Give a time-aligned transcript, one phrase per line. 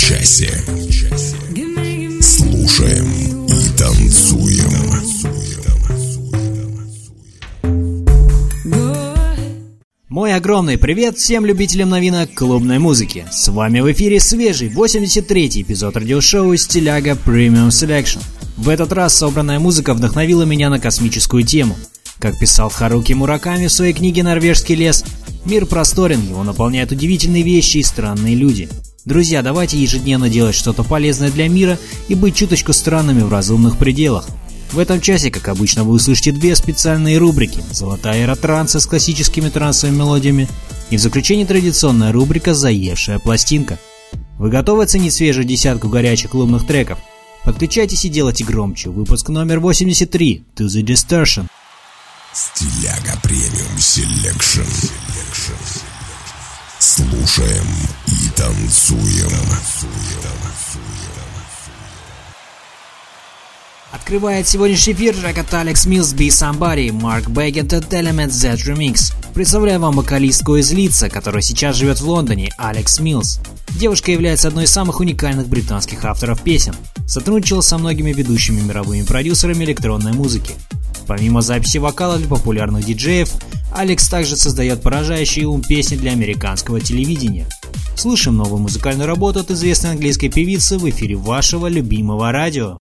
[0.00, 0.50] часе.
[2.22, 3.12] Слушаем
[3.46, 4.70] и танцуем.
[10.08, 13.26] Мой огромный привет всем любителям новинок клубной музыки.
[13.30, 18.22] С вами в эфире свежий 83-й эпизод радиошоу «Стиляга Premium Selection».
[18.56, 21.76] В этот раз собранная музыка вдохновила меня на космическую тему.
[22.18, 25.04] Как писал Харуки Мураками в своей книге «Норвежский лес»,
[25.44, 28.68] мир просторен, его наполняют удивительные вещи и странные люди.
[29.04, 34.28] Друзья, давайте ежедневно делать что-то полезное для мира и быть чуточку странными в разумных пределах.
[34.72, 39.48] В этом часе, как обычно, вы услышите две специальные рубрики «Золотая эра транса» с классическими
[39.48, 40.48] трансовыми мелодиями
[40.90, 43.78] и в заключении традиционная рубрика «Заевшая пластинка».
[44.38, 46.98] Вы готовы оценить свежую десятку горячих клубных треков?
[47.44, 48.90] Подключайтесь и делайте громче.
[48.90, 51.46] Выпуск номер 83 «To the Distortion».
[52.32, 54.60] Стиляга Premium Selection.
[56.80, 57.66] Слушаем
[58.06, 59.30] и танцуем.
[63.92, 69.12] Открывает сегодняшний эфир трек от Alex Mills Be Somebody, Mark Baggett от Element Z Remix.
[69.34, 73.40] Представляю вам вокалистку из Лидса, которая сейчас живет в Лондоне, Алекс Милс.
[73.78, 76.74] Девушка является одной из самых уникальных британских авторов песен.
[77.06, 80.54] Сотрудничала со многими ведущими мировыми продюсерами электронной музыки.
[81.06, 83.30] Помимо записи вокала для популярных диджеев,
[83.72, 87.46] Алекс также создает поражающие ум песни для американского телевидения.
[87.94, 92.78] Слушаем новую музыкальную работу от известной английской певицы в эфире вашего любимого радио.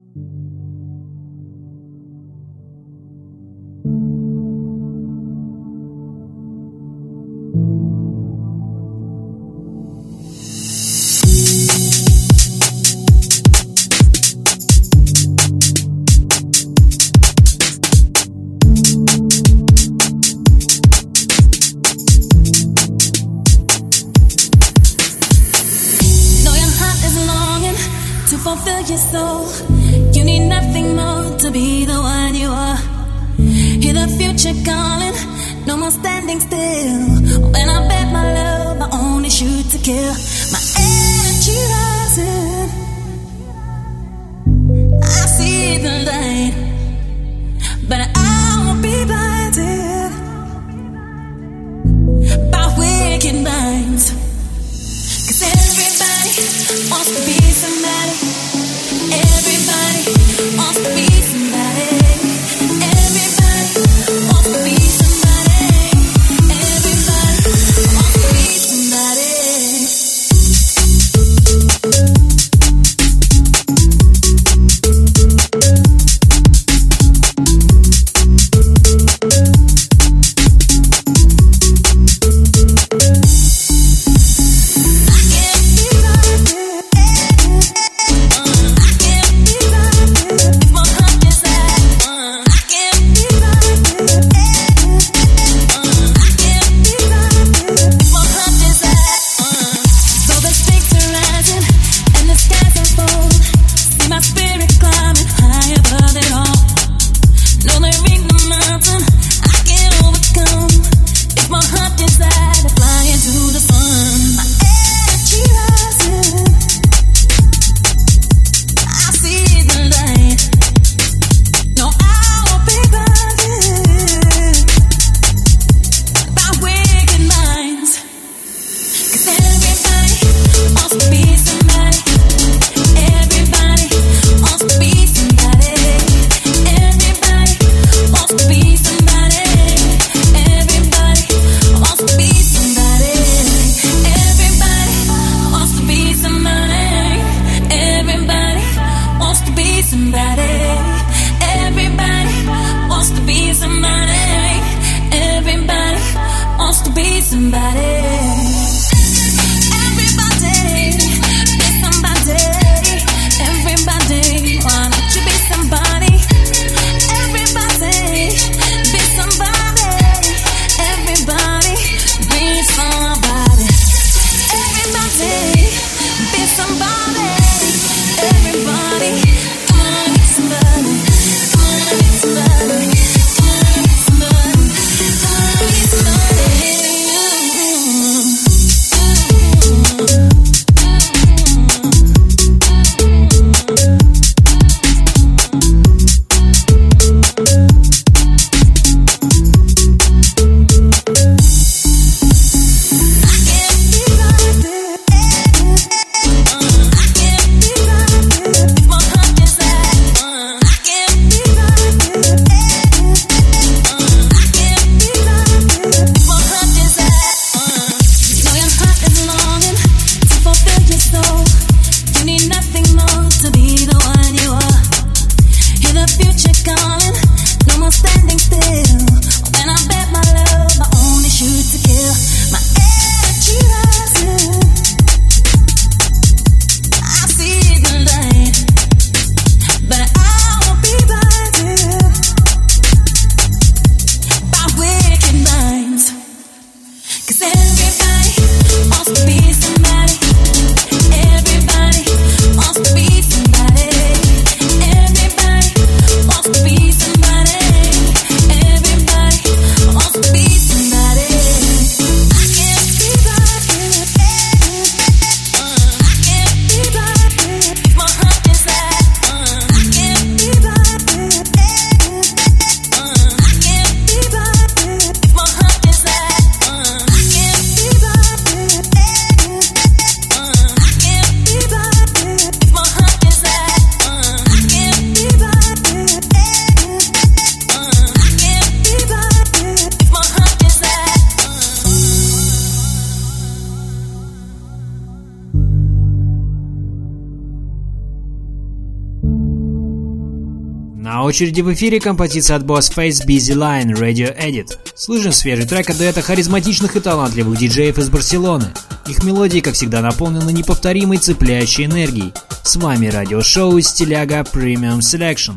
[301.42, 304.78] Очереди в эфире композиция от Boss Face Busy Line Radio Edit.
[304.94, 308.72] Слышим свежий трек от дуэта харизматичных и талантливых диджеев из Барселоны.
[309.08, 312.32] Их мелодии, как всегда, наполнены неповторимой цепляющей энергией.
[312.62, 315.54] С вами радиошоу Стиляга Premium Selection.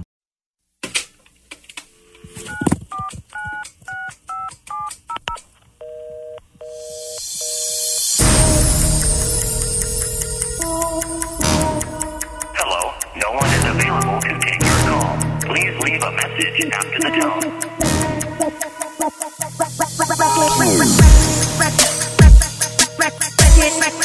[16.38, 17.10] After the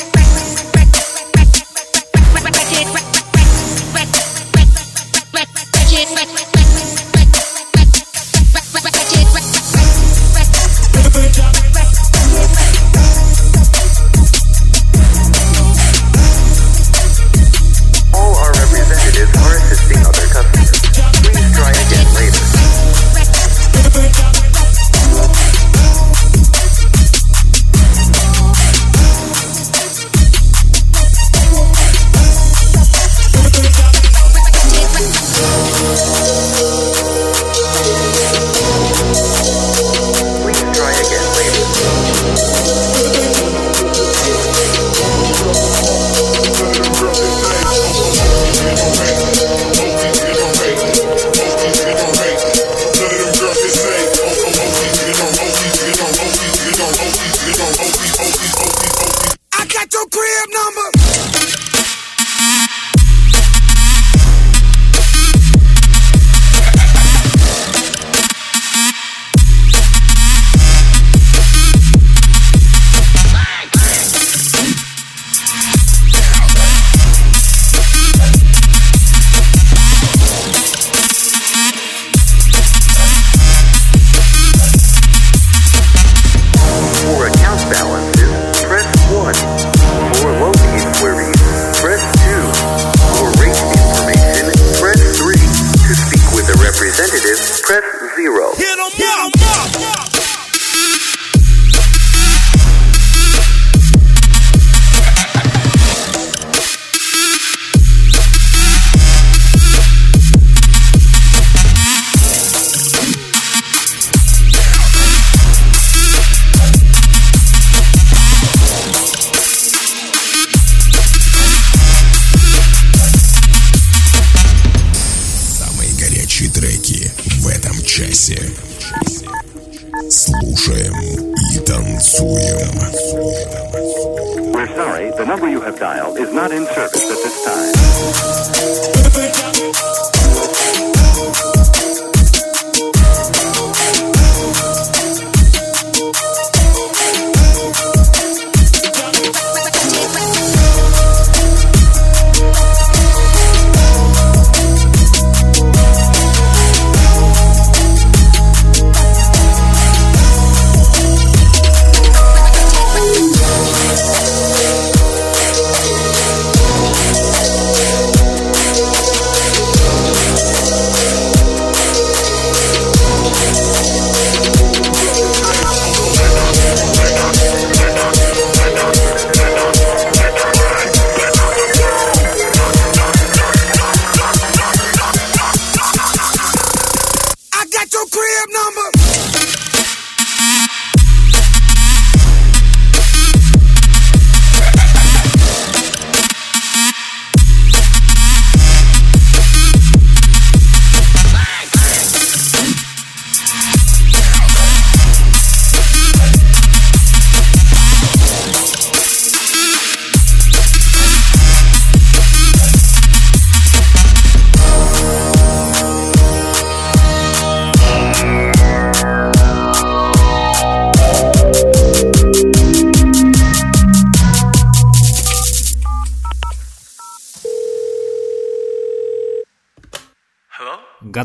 [0.04, 0.09] tone.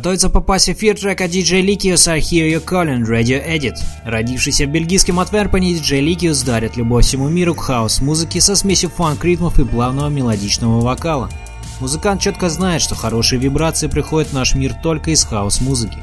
[0.05, 3.73] Готовится попасть в эфир трека DJ Licious Hear You Calling Radio Edit.
[4.05, 9.59] Родившийся в бельгийском Антверпене, DJ Licious дарит любовь всему миру к хаус-музыке со смесью фанк-ритмов
[9.59, 11.31] и плавного мелодичного вокала.
[11.79, 15.97] Музыкант четко знает, что хорошие вибрации приходят в наш мир только из хаус-музыки.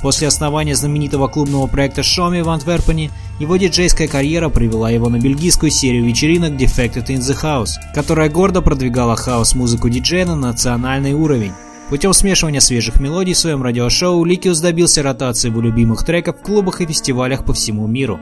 [0.00, 5.18] После основания знаменитого клубного проекта Show Me в Антверпене, его диджейская карьера привела его на
[5.18, 11.52] бельгийскую серию вечеринок Defected in the House, которая гордо продвигала хаус-музыку диджея на национальный уровень.
[11.88, 16.80] Путем смешивания свежих мелодий в своем радиошоу Ликиус добился ротации его любимых треков в клубах
[16.80, 18.18] и фестивалях по всему миру.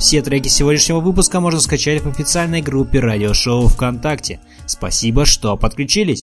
[0.00, 4.40] Все треки сегодняшнего выпуска можно скачать в официальной группе радиошоу ВКонтакте.
[4.66, 6.23] Спасибо, что подключились.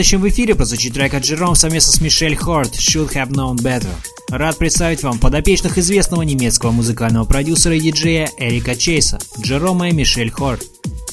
[0.00, 3.90] Следующем в эфире прозвучит трек от Джером совместно с Мишель Хорт «Should Have Known Better».
[4.30, 10.30] Рад представить вам подопечных известного немецкого музыкального продюсера и диджея Эрика Чейса, Джерома и Мишель
[10.30, 10.62] Хорт.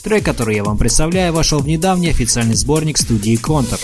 [0.04, 3.78] Трек, который я вам представляю, вошел в недавний официальный сборник студии Контур.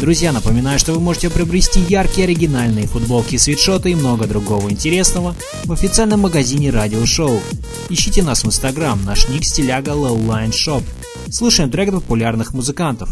[0.00, 5.72] Друзья, напоминаю, что вы можете приобрести яркие оригинальные футболки, свитшоты и много другого интересного в
[5.72, 7.42] официальном магазине радиошоу.
[7.90, 10.82] Ищите нас в инстаграм, наш ник стиляга Lowline Shop.
[11.30, 13.10] Слушаем трек популярных музыкантов.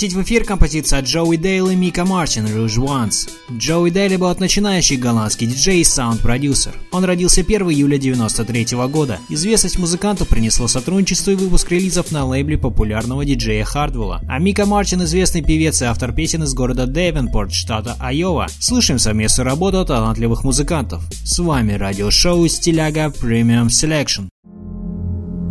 [0.00, 3.28] Запустить в эфир композиция от Джоуи Дейл и Мика Мартин «Rouge Once».
[3.52, 6.72] Джоуи Дейли был начинающий голландский диджей и саунд-продюсер.
[6.90, 9.18] Он родился 1 июля 1993 года.
[9.28, 14.22] Известность музыканту принесло сотрудничество и выпуск релизов на лейбле популярного диджея Хардвелла.
[14.26, 18.46] А Мика Мартин известный певец и автор песен из города Дэвенпорт, штата Айова.
[18.58, 21.02] Слушаем совместную работу талантливых музыкантов.
[21.24, 24.28] С вами радиошоу «Стиляга Premium Selection».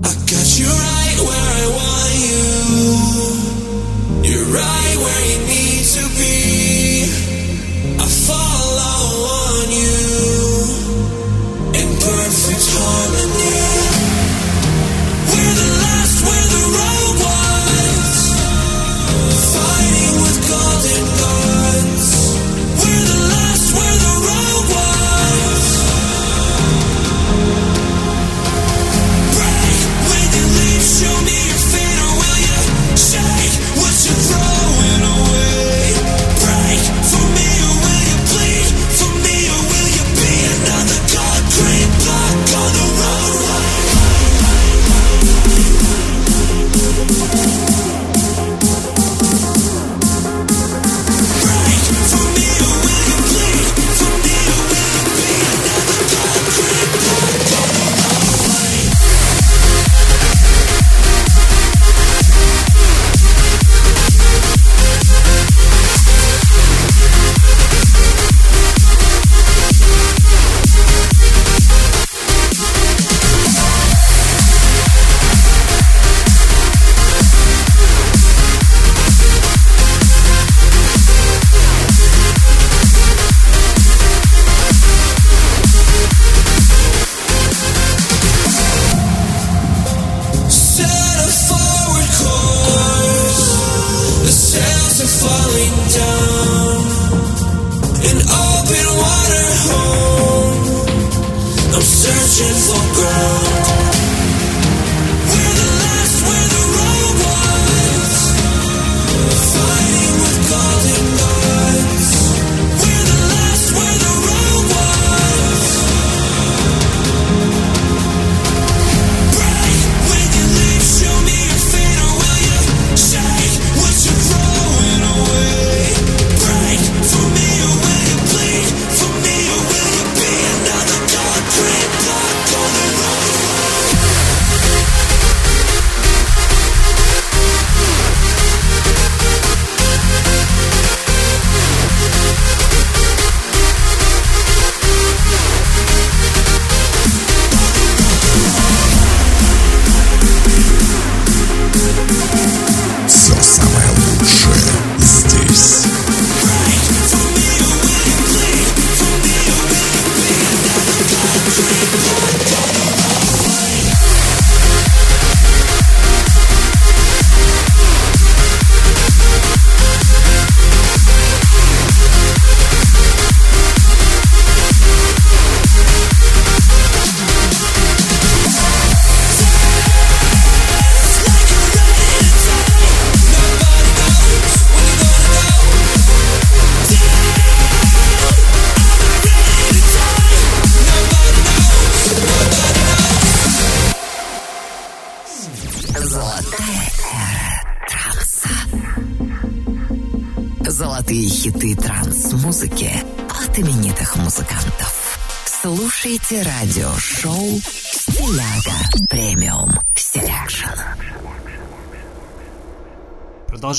[0.01, 3.08] I got you right where I want you.
[4.21, 6.48] You're right where you need to be.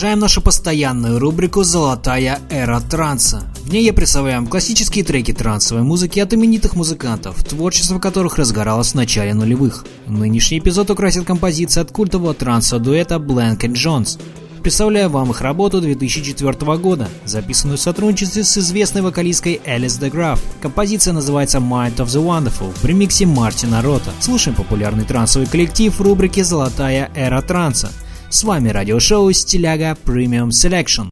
[0.01, 3.43] Продолжаем нашу постоянную рубрику «Золотая эра транса».
[3.65, 8.95] В ней я представляю классические треки трансовой музыки от именитых музыкантов, творчество которых разгоралось в
[8.95, 9.85] начале нулевых.
[10.07, 14.19] Нынешний эпизод украсит композиция от культового транса дуэта Blank Джонс.
[14.63, 20.43] Представляю вам их работу 2004 года, записанную в сотрудничестве с известной вокалисткой Элис Деграф.
[20.63, 24.13] Композиция называется Mind of the Wonderful в ремиксе Мартина Рота.
[24.21, 27.91] Слушаем популярный трансовый коллектив в рубрике «Золотая эра транса».
[28.31, 31.09] С вами радиошоу «Стиляга Premium Selection».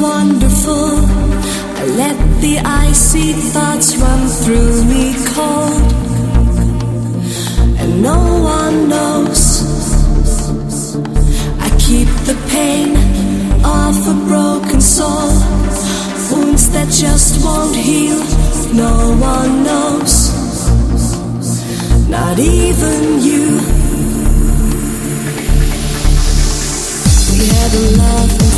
[0.00, 0.88] Wonderful.
[1.80, 5.92] I let the icy thoughts run through me cold.
[7.80, 9.42] And no one knows.
[11.66, 12.96] I keep the pain
[13.64, 15.30] of a broken soul.
[16.30, 18.20] Wounds that just won't heal.
[18.74, 20.14] No one knows.
[22.08, 23.46] Not even you.
[27.32, 28.57] We had a love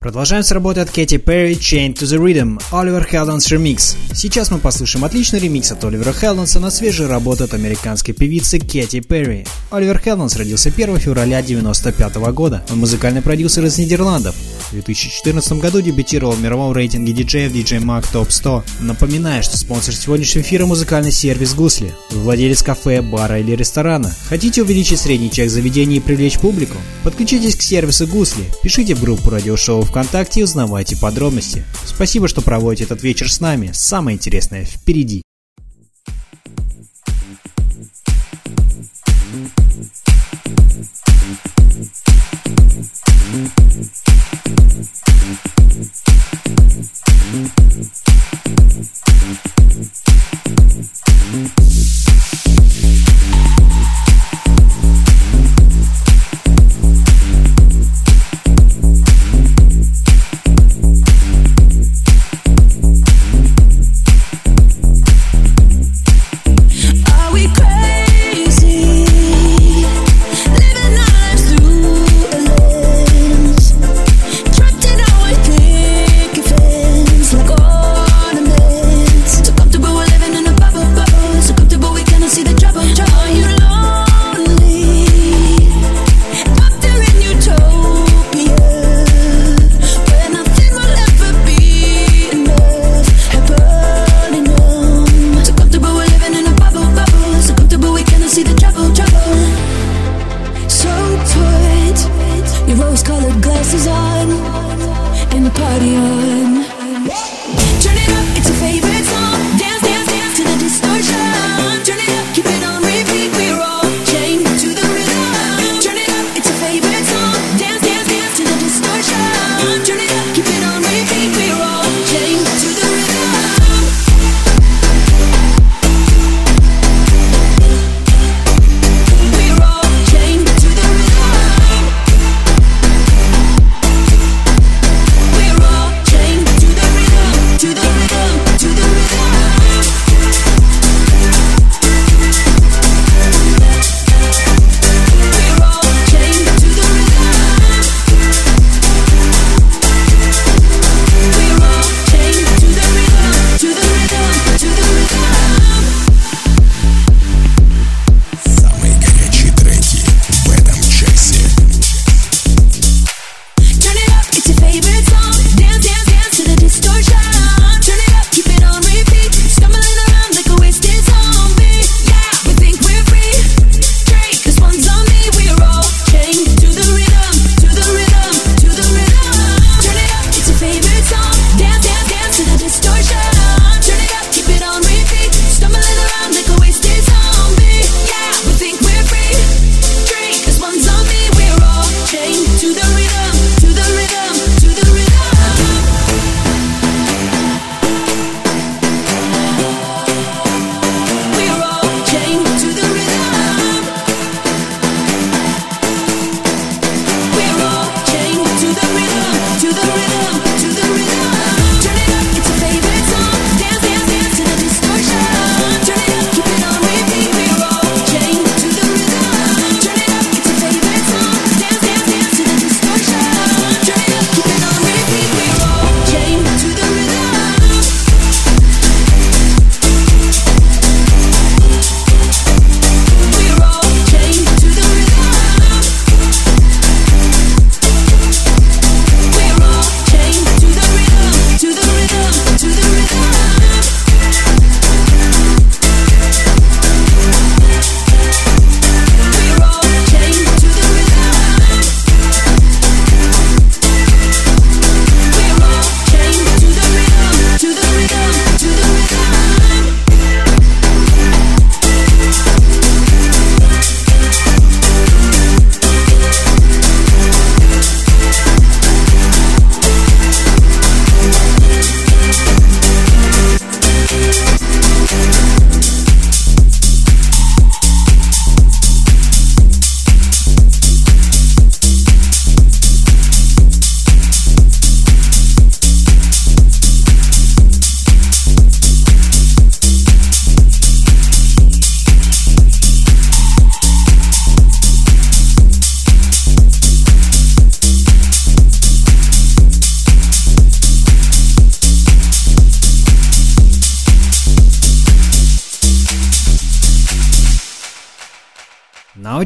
[0.00, 3.96] Продолжаем с работы от Кэти Перри Chain to the Rhythm, Оливер Хелденс ремикс.
[4.14, 9.00] Сейчас мы послушаем отличный ремикс от Оливера Хелденса на свежую работу от американской певицы Кэти
[9.00, 9.44] Перри.
[9.72, 12.64] Оливер Хелденс родился 1 февраля 1995 года.
[12.70, 14.36] Он музыкальный продюсер из Нидерландов.
[14.68, 18.64] В 2014 году дебютировал в мировом рейтинге диджеев DJ Mag Top 100.
[18.82, 21.92] Напоминаю, что спонсор сегодняшнего эфира музыкальный сервис Гусли.
[22.12, 24.14] Вы владелец кафе, бара или ресторана.
[24.28, 26.76] Хотите увеличить средний чек заведения и привлечь публику?
[27.02, 28.44] Подключитесь к сервису Гусли.
[28.62, 31.64] Пишите в группу радиошоу ВКонтакте и узнавайте подробности.
[31.84, 33.70] Спасибо, что проводите этот вечер с нами.
[33.72, 35.22] Самое интересное впереди.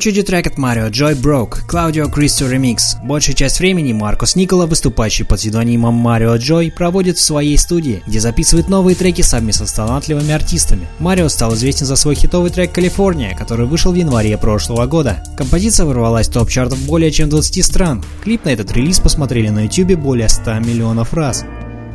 [0.03, 3.01] Очереди трек от Марио Joy Broke, Claudio Cristo Remix.
[3.05, 8.19] Большую часть времени Маркус Никола, выступающий под псевдонимом Марио Joy, проводит в своей студии, где
[8.19, 10.89] записывает новые треки совместно с талантливыми артистами.
[10.99, 15.23] Марио стал известен за свой хитовый трек «Калифорния», который вышел в январе прошлого года.
[15.37, 18.05] Композиция ворвалась в топ-чартов более чем 20 стран.
[18.25, 21.45] Клип на этот релиз посмотрели на YouTube более 100 миллионов раз.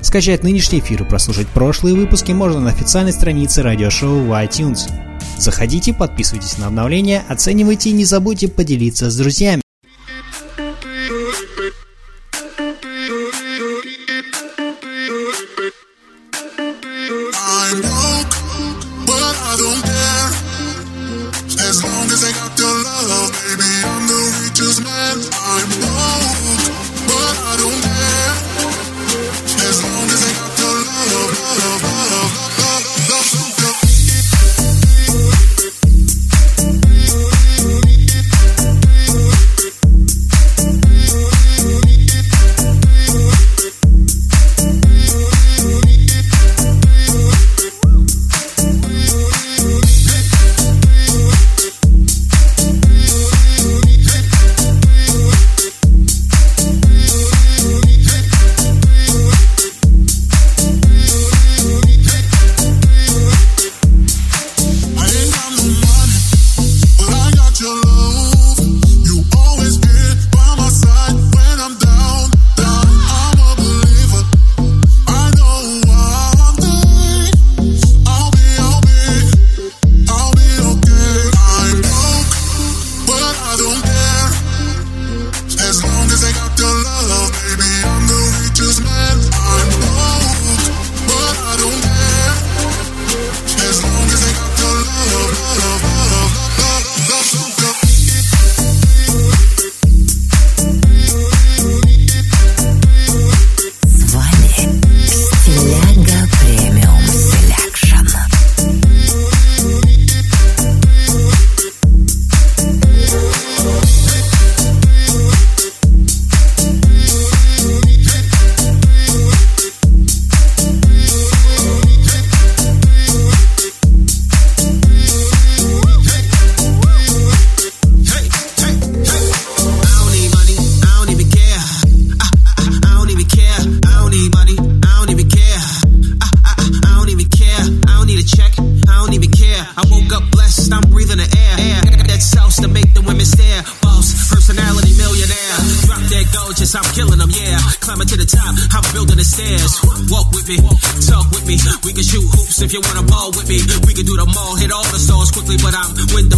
[0.02, 5.07] Скачать нынешний эфир и прослушать прошлые выпуски можно на официальной странице радиошоу в iTunes.
[5.38, 9.62] Заходите, подписывайтесь на обновления, оценивайте и не забудьте поделиться с друзьями.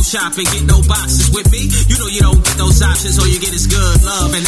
[0.09, 1.69] Shopping, get no boxes with me.
[1.85, 4.41] You know you don't get those options, all you get is good love and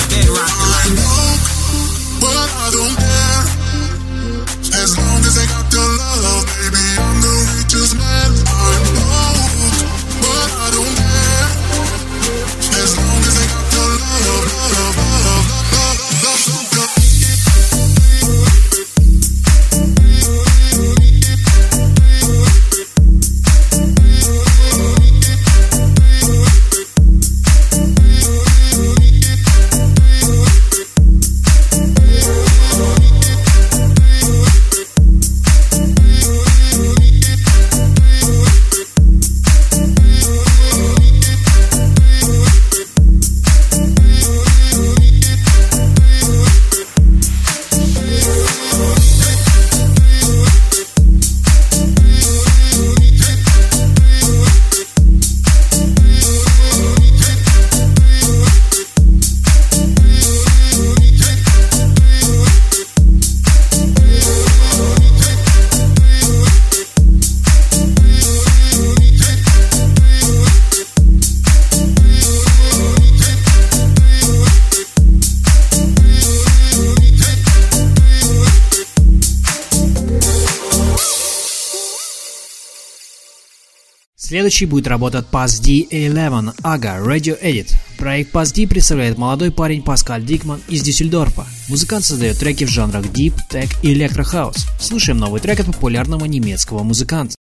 [84.32, 87.74] Следующий будет работать Pass D11 AGA Radio Edit.
[87.98, 91.46] Проект Pass D представляет молодой парень Паскаль Дикман из Дюссельдорфа.
[91.68, 94.60] Музыкант создает треки в жанрах Deep, Tech и Electro House.
[94.80, 97.36] Слушаем новый трек от популярного немецкого музыканта.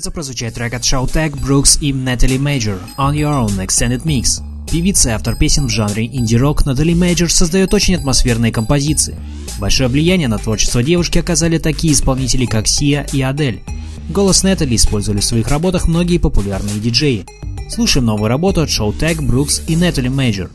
[0.00, 4.42] Готовится прозвучать трек от Showtek, Brooks и Natalie Major On Your Own Extended Mix.
[4.70, 9.14] Певица и автор песен в жанре инди-рок Натали Мейджор создает очень атмосферные композиции.
[9.58, 13.62] Большое влияние на творчество девушки оказали такие исполнители, как Сия и Адель.
[14.08, 17.26] Голос Натали использовали в своих работах многие популярные диджеи.
[17.68, 20.50] Слушаем новую работу от Showtek, Brooks и Natalie Major.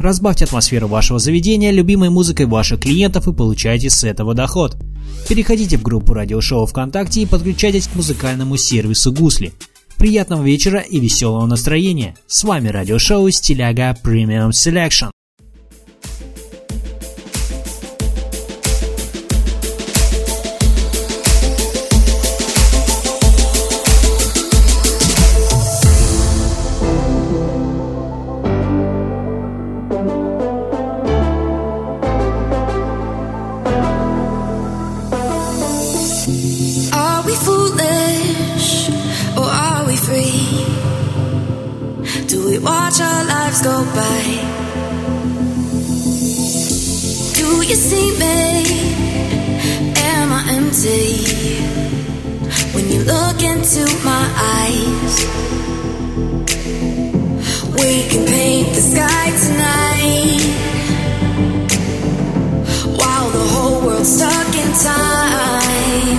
[0.00, 4.76] Разбавьте атмосферу вашего заведения любимой музыкой ваших клиентов и получайте с этого доход.
[5.28, 9.52] Переходите в группу радиошоу ВКонтакте и подключайтесь к музыкальному сервису Гусли.
[9.98, 12.16] Приятного вечера и веселого настроения.
[12.26, 15.10] С вами радиошоу Стиляга Premium Selection.
[42.60, 44.22] Watch our lives go by?
[47.34, 48.64] Do you see me?
[49.96, 51.24] Am I empty?
[52.74, 54.24] When you look into my
[54.58, 55.14] eyes,
[57.74, 60.42] we can paint the sky tonight
[62.98, 66.18] while the whole world's stuck in time.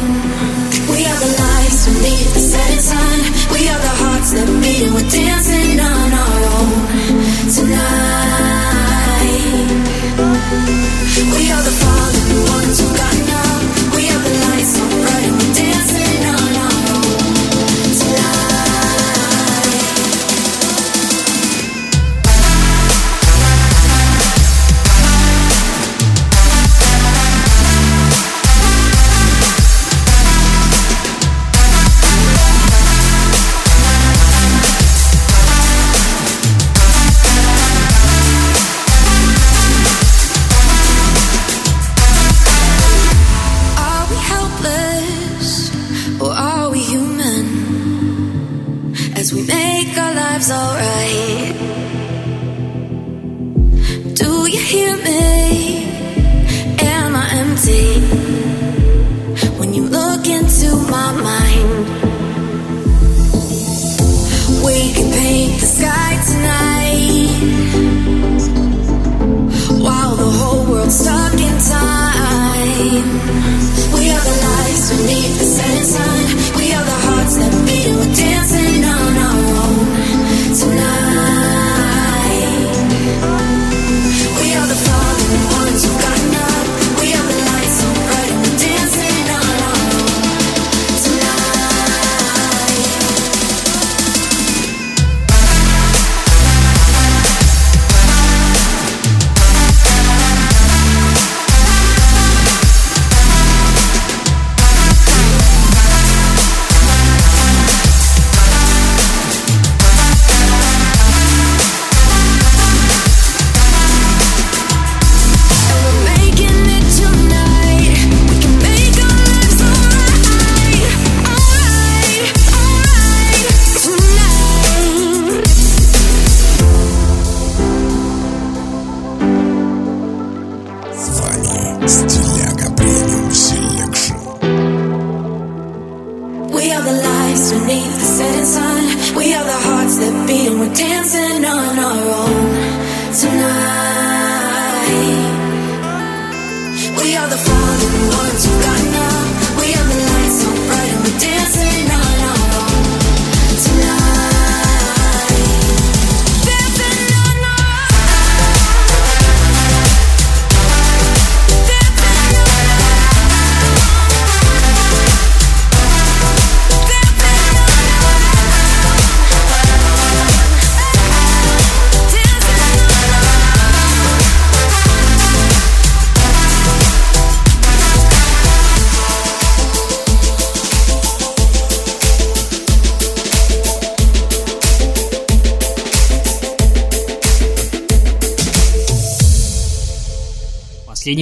[0.91, 3.19] We are the lights beneath the setting sun.
[3.53, 5.09] We are the hearts that beat and we're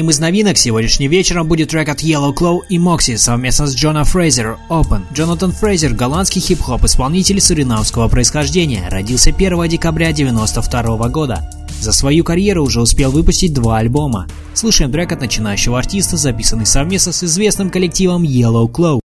[0.08, 4.06] Последним из новинок сегодняшним вечером будет трек от Yellow Claw и Moxie совместно с Джона
[4.06, 5.02] Фрейзер Open.
[5.14, 11.50] Джонатан Фрейзер– голландский хип-хоп исполнитель суринамского происхождения, родился 1 декабря 1992 года.
[11.82, 14.28] За свою карьеру уже успел выпустить два альбома.
[14.54, 19.02] Слушаем трек от начинающего артиста, записанный совместно с известным коллективом Yellow Claw.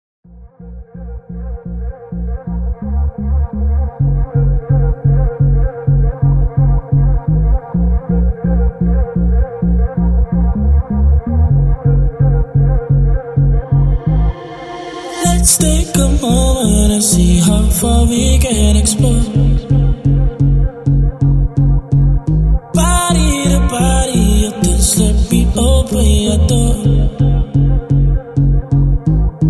[17.81, 19.23] Far we can explore.
[22.73, 26.75] Body to body, just let me open your door.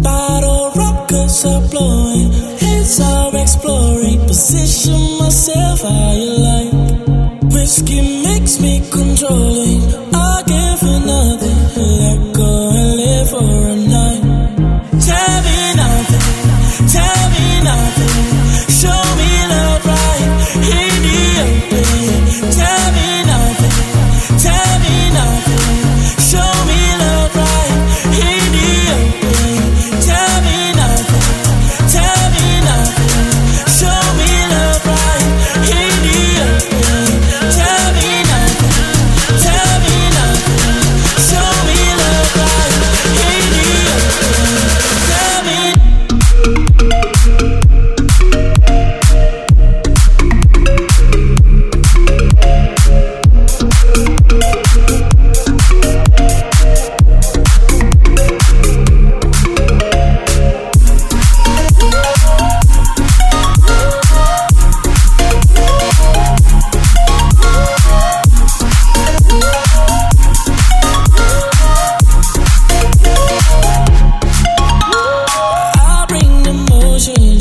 [0.07, 4.19] Bottle rockets are blowing, heads are exploring.
[4.27, 6.73] Position myself how you like.
[7.55, 9.83] Whiskey makes me controlling.
[10.15, 10.26] I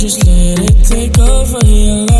[0.05, 2.14] just let it take over your life.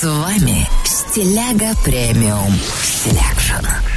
[0.00, 3.89] С вами Стиляга Premium Selection.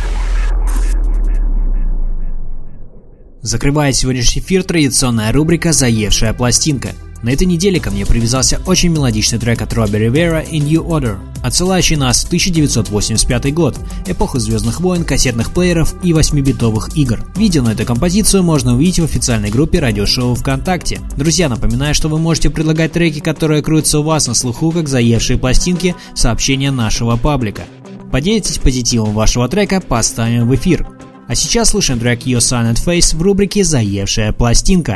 [3.44, 6.92] Закрывает сегодняшний эфир традиционная рубрика «Заевшая пластинка».
[7.24, 11.18] На этой неделе ко мне привязался очень мелодичный трек от Робби Ривера и New Order,
[11.44, 13.78] отсылающий нас в 1985 год,
[14.08, 17.20] эпоху Звездных войн, кассетных плееров и 8-битовых игр.
[17.36, 21.02] Видео на эту композицию можно увидеть в официальной группе радиошоу ВКонтакте.
[21.18, 25.38] Друзья, напоминаю, что вы можете предлагать треки, которые крутятся у вас на слуху, как заевшие
[25.38, 27.64] пластинки, в сообщения нашего паблика.
[28.10, 30.88] Поделитесь позитивом вашего трека, поставим в эфир.
[31.28, 34.96] А сейчас слушаем трек Your Silent Face в рубрике «Заевшая пластинка».